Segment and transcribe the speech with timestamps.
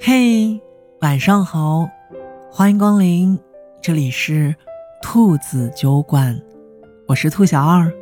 [0.00, 0.58] 嘿，
[1.02, 1.86] 晚上好，
[2.50, 3.38] 欢迎光临，
[3.82, 4.54] 这里是
[5.02, 6.40] 兔子酒馆，
[7.06, 7.92] 我是兔小二。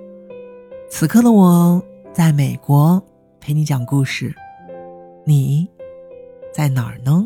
[0.88, 1.82] 此刻的我
[2.12, 3.02] 在美国
[3.40, 4.32] 陪你讲故事，
[5.24, 5.68] 你
[6.52, 7.24] 在哪儿呢？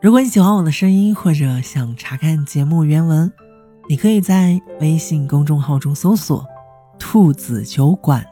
[0.00, 3.30] 如果你喜欢我的声音，或者想查看节目原文，
[3.86, 6.42] 你可以在微信公众号中搜索
[6.98, 8.26] “兔子酒馆”，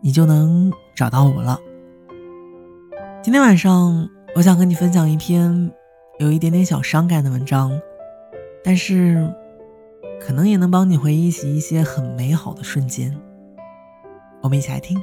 [0.00, 1.60] 你就能找到我了。
[3.24, 5.72] 今天晚上，我想和你分享一篇
[6.18, 7.72] 有一点点小伤感的文章，
[8.62, 9.34] 但是
[10.20, 13.18] 可能也能帮你回忆起一些很美好的瞬间。
[14.42, 15.02] 我们一起来听。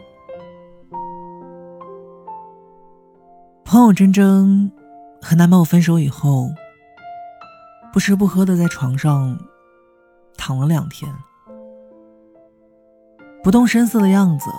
[3.66, 4.72] 朋友珍珍
[5.20, 6.48] 和男朋友分手以后，
[7.92, 9.36] 不吃不喝的在床上
[10.38, 11.12] 躺了两天，
[13.44, 14.52] 不动声色的样子，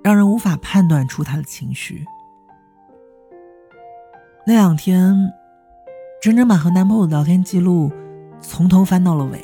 [0.00, 2.06] 让人无法判断出他的情绪。
[4.48, 5.14] 那两天，
[6.22, 7.92] 真真把和男朋友的聊天记录
[8.40, 9.38] 从头翻到了尾。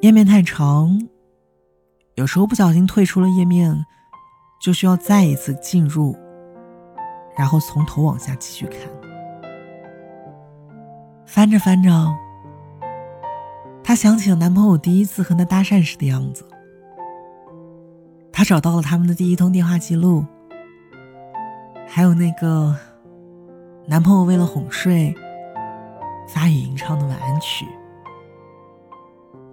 [0.00, 0.98] 页面太长，
[2.14, 3.84] 有时候不小心退出了页面，
[4.58, 6.16] 就需要再一次进入，
[7.36, 8.80] 然后从头往下继续看。
[11.26, 11.90] 翻着翻着，
[13.84, 16.48] 她想起了男朋友第一次和她搭讪时的样子。
[18.32, 20.24] 她找到了他们的第一通电话记录，
[21.86, 22.74] 还有那个。
[23.90, 25.14] 男朋友为了哄睡，
[26.28, 27.64] 发语音唱的晚安曲，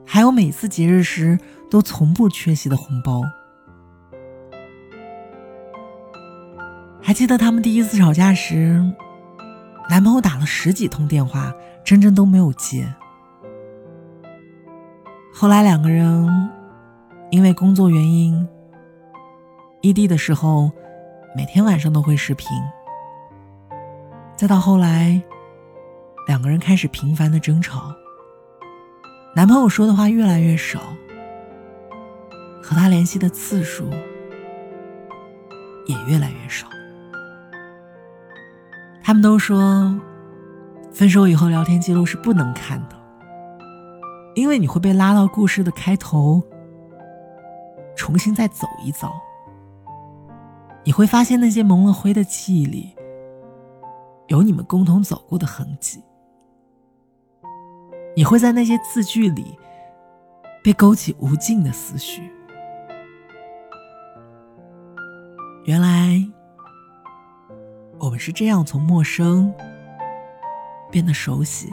[0.06, 1.40] 还有每次节日时
[1.72, 3.22] 都从不缺席的红包。
[7.02, 8.84] 还记得他们第一次吵架时，
[9.90, 11.54] 男朋友打了十几通电话，
[11.86, 12.94] 真真都没有接。
[15.34, 16.52] 后来两个人
[17.32, 18.46] 因为工作原因
[19.80, 20.70] 异地的时候，
[21.38, 22.50] 每天晚上都会视频。
[24.38, 25.22] 再到后来，
[26.28, 27.96] 两个人开始频繁的争吵。
[29.34, 30.82] 男朋友说的话越来越少，
[32.62, 33.90] 和他联系的次数
[35.86, 36.68] 也越来越少。
[39.02, 39.98] 他们都说，
[40.92, 42.96] 分手以后聊天记录是不能看的，
[44.36, 46.42] 因为你会被拉到故事的开头，
[47.96, 49.14] 重新再走一遭。
[50.84, 52.95] 你会发现那些蒙了灰的记忆里。
[54.28, 56.04] 有你们共同走过的痕迹，
[58.16, 59.56] 你会在那些字句里
[60.64, 62.32] 被勾起无尽的思绪。
[65.66, 66.20] 原来，
[68.00, 69.54] 我们是这样从陌生
[70.90, 71.72] 变得熟悉，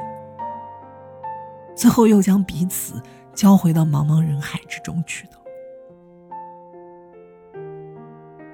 [1.75, 3.03] 最后又将彼此
[3.35, 5.33] 交回到茫茫人海之中去的。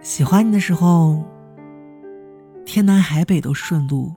[0.00, 1.20] 喜欢你的时候。
[2.78, 4.14] 天南海北都顺路，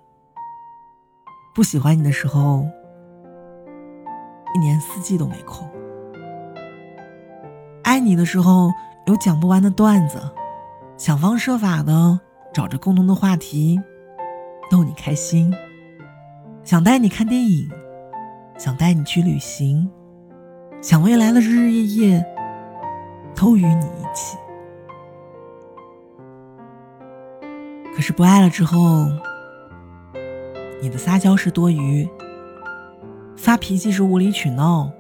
[1.52, 2.64] 不喜欢你的时候，
[4.54, 5.68] 一年四季都没空。
[7.82, 8.70] 爱你的时候
[9.08, 10.22] 有讲不完的段子，
[10.96, 12.20] 想方设法的
[12.54, 13.82] 找着共同的话题，
[14.70, 15.52] 逗你开心。
[16.64, 17.68] 想带你看电影，
[18.60, 19.90] 想带你去旅行，
[20.84, 22.26] 想未来的日日夜夜
[23.34, 24.38] 都与你一起。
[27.96, 29.08] 可是不爱了之后，
[30.82, 32.08] 你的撒娇是多余，
[33.38, 34.92] 发脾气是无理取闹，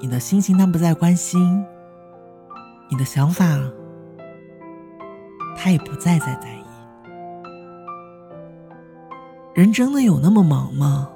[0.00, 1.64] 你的心情他不再关心，
[2.88, 3.44] 你的想法
[5.56, 6.64] 他也不再再在意。
[9.54, 11.08] 人真的有那么忙吗？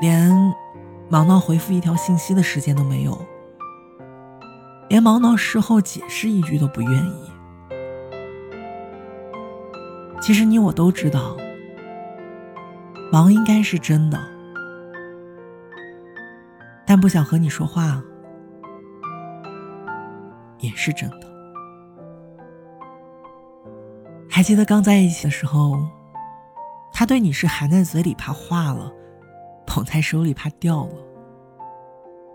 [0.00, 0.30] 连
[1.08, 3.18] 忙到回复一条信息的时间都没有，
[4.88, 7.31] 连忙到事后解释一句都不愿意。
[10.22, 11.36] 其实你我都知道，
[13.10, 14.16] 忙应该是真的，
[16.86, 18.00] 但不想和你说话
[20.58, 21.26] 也是真的。
[24.30, 25.76] 还记得刚在一起的时候，
[26.92, 28.92] 他对你是含在嘴里怕化了，
[29.66, 30.94] 捧在手里怕掉了，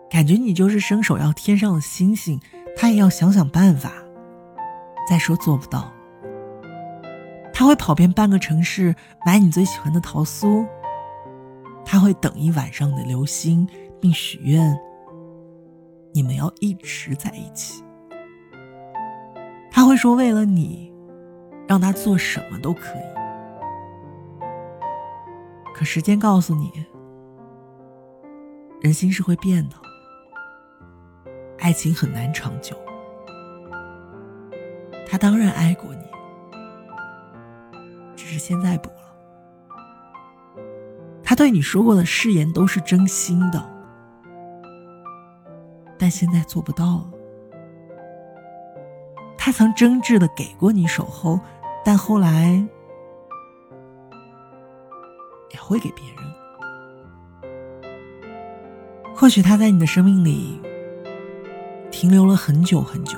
[0.10, 2.38] 感觉你就是伸手要天上的星星，
[2.76, 3.94] 他也要想想办法。
[5.10, 5.90] 再说做不到。
[7.58, 8.94] 他会跑遍半个城市
[9.26, 10.64] 买你最喜欢的桃酥。
[11.84, 13.68] 他会等一晚上的流星，
[14.00, 14.80] 并许愿
[16.14, 17.84] 你们要一直在一起。
[19.72, 20.94] 他会说为了你，
[21.68, 23.02] 让他做什么都可以。
[25.74, 26.72] 可时间告诉你，
[28.82, 29.76] 人心是会变的，
[31.58, 32.78] 爱情很难长久。
[35.08, 35.92] 他当然爱过，
[38.38, 38.96] 是现在不了。
[41.24, 43.64] 他对你说过的誓言都是真心的，
[45.98, 47.12] 但现在做不到了。
[49.38, 51.40] 他曾真挚的给过你守候，
[51.84, 52.64] 但后来
[55.52, 56.18] 也会给别人。
[59.16, 60.62] 或许他在你的生命里
[61.90, 63.18] 停留了很久很久，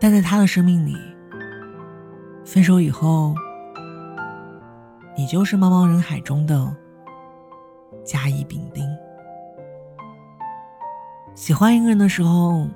[0.00, 0.96] 但在他的生命里，
[2.44, 3.34] 分手以后，
[5.16, 6.74] 你就是茫茫人海中的
[8.04, 8.84] 甲乙丙丁。
[11.34, 12.68] 喜欢一个人的时候。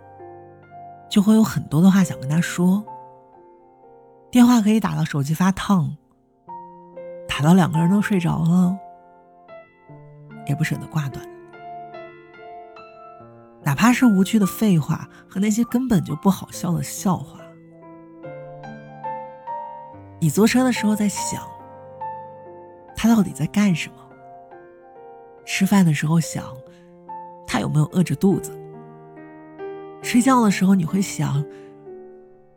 [1.10, 2.84] 就会有很多的话想跟他说，
[4.30, 5.96] 电话可以打到手机发烫，
[7.26, 8.78] 打到两个人都睡着了，
[10.46, 11.26] 也不舍得挂断。
[13.62, 17.37] 哪怕是无趣的废话和那些根本就不好笑的笑话，
[20.28, 21.40] 你坐车的时候在想，
[22.94, 23.96] 他到底在干什么？
[25.46, 26.54] 吃饭的时候想，
[27.46, 28.52] 他有没有饿着肚子？
[30.02, 31.42] 睡觉的时候，你会想，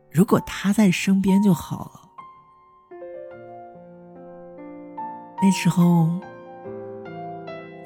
[0.09, 2.01] 如果他在身边就好了。
[5.41, 6.09] 那时候，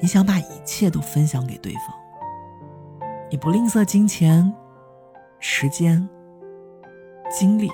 [0.02, 1.94] 你想把一切都分享给对方，
[3.30, 4.52] 你不吝啬金钱、
[5.38, 6.08] 时间、
[7.30, 7.70] 精力，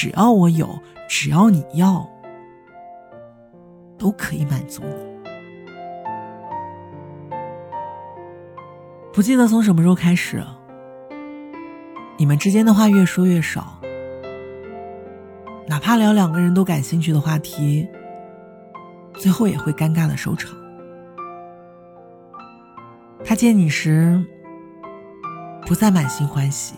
[0.00, 0.78] 只要我有，
[1.08, 2.08] 只要你要，
[3.98, 5.18] 都可以满足你。
[9.12, 10.40] 不记得从什么时候开始，
[12.16, 13.80] 你们之间的话越说越少，
[15.66, 17.88] 哪怕聊两个人都感兴趣的话题，
[19.14, 20.56] 最后也会尴尬的收场。
[23.24, 24.24] 他见你时，
[25.66, 26.76] 不再满心欢喜，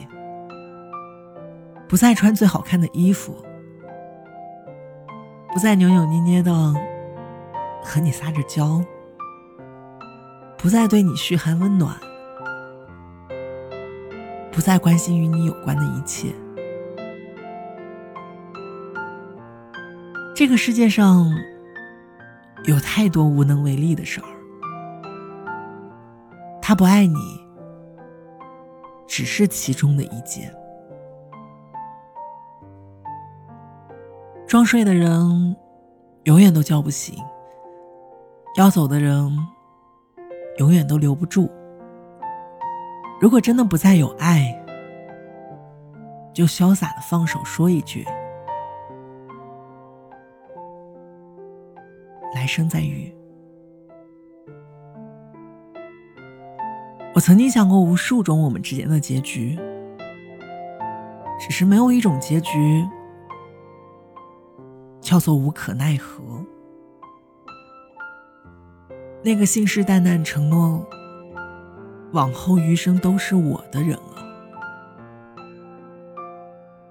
[1.91, 3.35] 不再穿最好看的衣服，
[5.53, 6.53] 不再扭扭捏捏的
[7.83, 8.81] 和你撒着娇，
[10.57, 11.97] 不再对你嘘寒问暖。
[14.53, 16.29] 不再关心与你有关的一切。
[20.33, 21.29] 这个世界上
[22.67, 24.27] 有太多无能为力的事儿。
[26.63, 27.41] 他不爱你，
[29.09, 30.55] 只是其中的一件。
[34.51, 35.57] 装睡的人
[36.25, 37.15] 永远都叫不醒，
[38.57, 39.31] 要走的人
[40.59, 41.49] 永远都留不住。
[43.21, 44.53] 如果真的不再有爱，
[46.35, 48.05] 就潇洒的放手，说一句
[52.35, 53.15] ：“来生再遇。”
[57.15, 59.57] 我曾经想过无数种我们之间的结局，
[61.39, 62.85] 只是没有一种结局
[65.11, 66.23] 叫做无可奈何。
[69.25, 70.89] 那个信誓旦旦承诺。
[72.13, 74.25] 往后余生都是我的人了，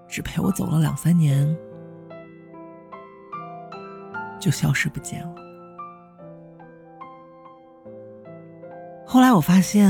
[0.07, 1.57] 只陪我走了两三年，
[4.39, 5.35] 就消失不见了。
[9.05, 9.89] 后来我发现，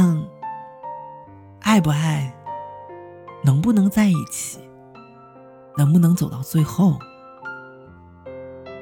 [1.62, 2.34] 爱不爱，
[3.44, 4.60] 能不能在一起，
[5.78, 6.98] 能不能走到最后，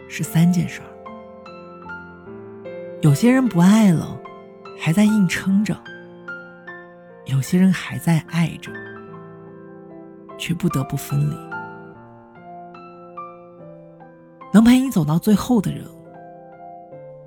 [0.07, 0.87] 是三件事儿。
[3.01, 4.19] 有些人不爱了，
[4.79, 5.77] 还在硬撑着。
[7.25, 8.71] 有些人还在爱着，
[10.37, 11.35] 却不得不分离。
[14.53, 15.83] 能陪你走到最后的人，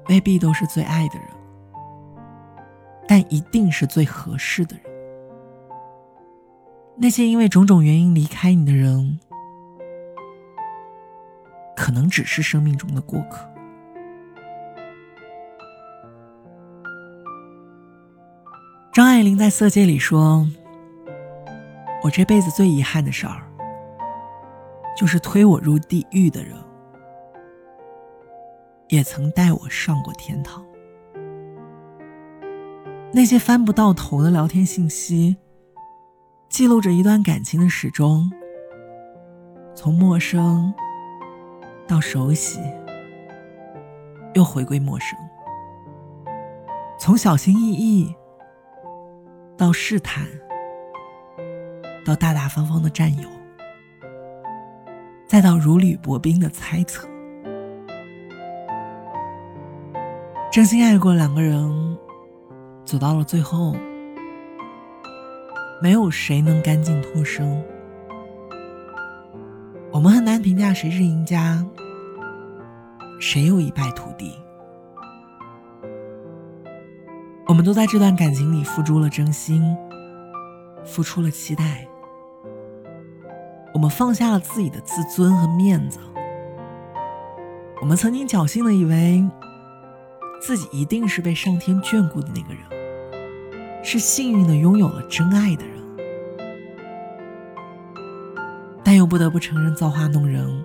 [0.08, 1.28] 未必都是最爱的人，
[3.06, 4.84] 但一定是最合适的人。
[6.96, 9.20] 那些因为种种原因离开你的人，
[11.90, 13.44] 可能只是生命中的过客。
[18.92, 20.46] 张爱玲在《色戒》里说
[22.04, 23.42] ：“我这辈子最遗憾的事儿，
[24.96, 26.56] 就是推我入地狱的人，
[28.86, 30.64] 也曾带我上过天堂。
[33.12, 35.36] 那些翻不到头的聊天信息，
[36.48, 38.30] 记录着一段感情的始终，
[39.74, 40.72] 从陌生
[41.90, 42.60] 到熟悉，
[44.34, 45.18] 又回归陌生，
[47.00, 48.14] 从小心翼翼。”
[49.58, 50.24] 到试探，
[52.06, 53.28] 到大大方方的占有，
[55.26, 57.08] 再到如履薄冰的猜测。
[60.52, 61.98] 真心爱过两个人，
[62.84, 63.74] 走到了最后，
[65.82, 67.60] 没有谁能干净脱身。
[69.92, 71.66] 我们很难评价谁是赢家，
[73.20, 74.34] 谁又一败涂地。
[77.46, 79.62] 我们都在这段感情里付出了真心，
[80.84, 81.86] 付出了期待。
[83.74, 86.00] 我们放下了自己的自尊和面子。
[87.80, 89.22] 我们曾经侥幸的以为，
[90.40, 92.62] 自己一定是被上天眷顾的那个人，
[93.84, 95.78] 是幸运的拥有了真爱的人。
[98.82, 100.64] 但又不得不承认，造化弄人，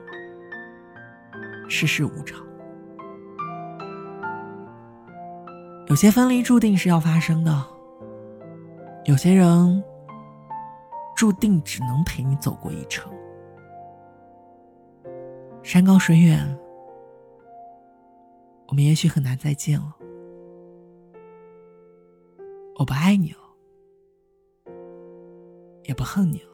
[1.67, 2.44] 世事无常。
[5.95, 7.65] 有些分离注定是要发生的，
[9.05, 9.81] 有些人
[11.15, 13.09] 注定只能陪你走过一程。
[15.63, 16.45] 山高水远，
[18.67, 19.95] 我们也许很难再见了。
[22.77, 23.39] 我不爱你了，
[25.83, 26.49] 也不恨你了。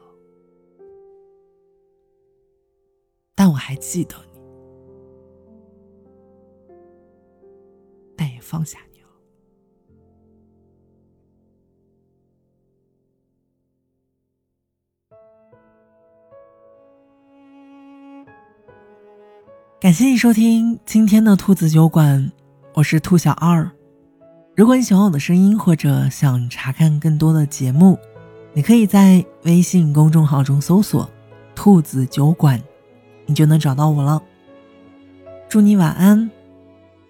[3.34, 4.40] 但我还记得你，
[8.16, 8.91] 但也放下你
[19.82, 22.30] 感谢你收听今天的兔子酒馆，
[22.72, 23.68] 我是兔小二。
[24.54, 27.98] 如果你喜欢我的声音，或者想查看更多的节目，
[28.52, 31.10] 你可以在微信公众号中搜索
[31.56, 32.62] “兔子酒馆”。
[33.26, 34.22] 你就能找到我了。
[35.48, 36.30] 祝你晚安，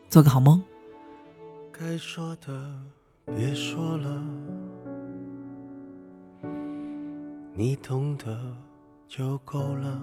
[0.09, 0.63] 做个好梦。
[1.71, 2.73] 该说的
[3.37, 4.23] 别说了，
[7.55, 8.57] 你懂得
[9.07, 10.01] 就够了。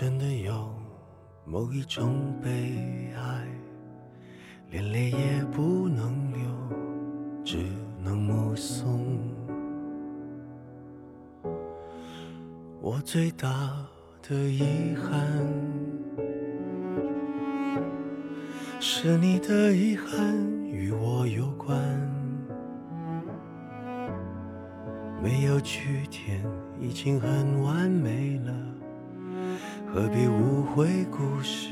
[0.00, 0.70] 真的有
[1.44, 3.48] 某一种悲哀，
[4.70, 6.40] 连泪也不能流，
[7.44, 7.56] 只
[8.00, 9.18] 能目送。
[12.80, 13.48] 我最大
[14.22, 15.26] 的遗憾，
[18.78, 20.32] 是你的遗憾
[20.64, 21.76] 与我有关，
[25.20, 26.40] 没有句点
[26.78, 28.52] 已经很完美了，
[29.94, 31.70] 何必误会故事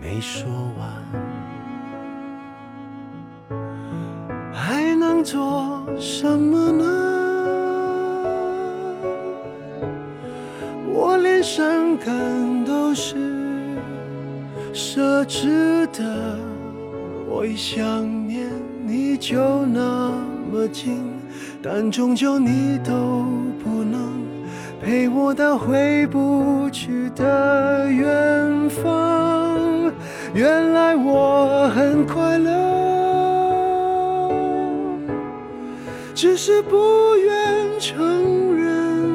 [0.00, 0.46] 没说
[0.78, 0.92] 完？
[4.52, 6.84] 还能做什么呢？
[10.92, 13.16] 我连伤感都是
[14.74, 16.38] 奢侈的，
[17.26, 18.46] 我一想念
[18.84, 20.12] 你就那
[20.52, 21.02] 么近，
[21.62, 23.24] 但终究你都
[23.64, 23.77] 不
[24.88, 29.92] 陪我到回不去的远方。
[30.32, 34.32] 原来我很快乐，
[36.14, 36.74] 只是不
[37.16, 39.12] 愿承认。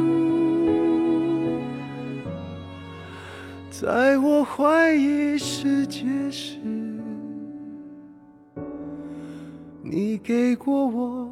[3.72, 6.60] 在我怀疑世界时，
[9.82, 11.32] 你给过我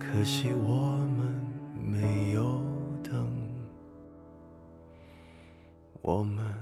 [0.00, 1.28] 可惜我们
[1.78, 2.60] 没有
[3.02, 3.30] 等，
[6.00, 6.59] 我们。